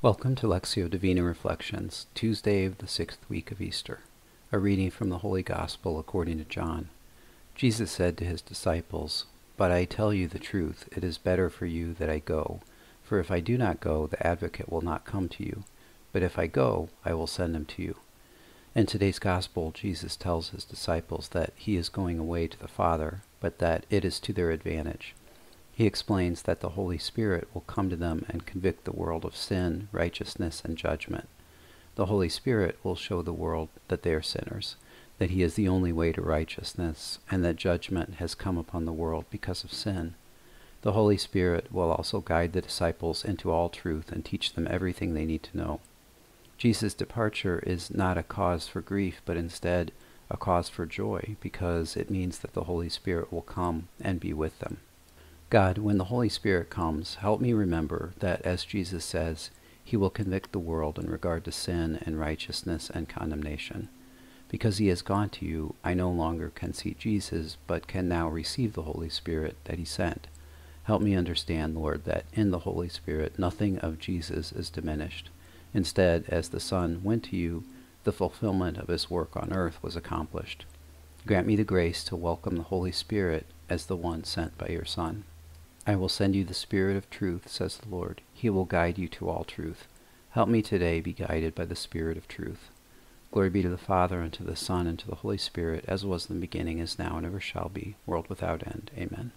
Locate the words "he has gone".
64.76-65.30